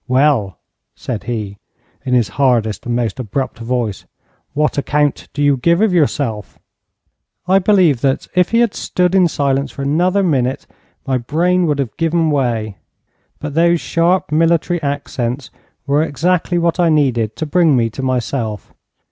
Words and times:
'Well,' 0.07 0.57
said 0.95 1.25
he, 1.25 1.59
in 2.03 2.15
his 2.15 2.29
hardest 2.29 2.87
and 2.87 2.95
most 2.95 3.19
abrupt 3.19 3.59
voice, 3.59 4.05
'what 4.55 4.79
account 4.79 5.27
do 5.31 5.43
you 5.43 5.57
give 5.57 5.79
of 5.79 5.93
yourself?' 5.93 6.57
I 7.47 7.59
believe 7.59 8.01
that, 8.01 8.27
if 8.33 8.49
he 8.49 8.61
had 8.61 8.73
stood 8.73 9.13
in 9.13 9.27
silence 9.27 9.69
for 9.69 9.83
another 9.83 10.23
minute, 10.23 10.65
my 11.05 11.19
brain 11.19 11.67
would 11.67 11.77
have 11.77 11.95
given 11.97 12.31
way. 12.31 12.77
But 13.39 13.53
those 13.53 13.79
sharp 13.79 14.31
military 14.31 14.81
accents 14.81 15.51
were 15.85 16.01
exactly 16.01 16.57
what 16.57 16.79
I 16.79 16.89
needed 16.89 17.35
to 17.35 17.45
bring 17.45 17.75
me 17.77 17.91
to 17.91 18.01
myself. 18.01 18.73